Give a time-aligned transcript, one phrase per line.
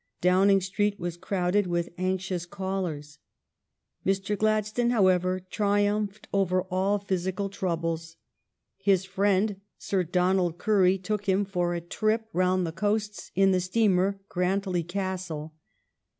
[0.19, 3.19] Downing Street was crowded with anxious callers."
[4.03, 4.35] Mr.
[4.35, 8.15] Gladstone, how ever, triumphed over all physical troubles.
[8.77, 9.61] His friend.
[9.77, 13.43] Sir Don ald Currie, took him for a trip round the coasts sir chaki.u> dilke
[13.43, 15.53] m the steamer Grantully Castle.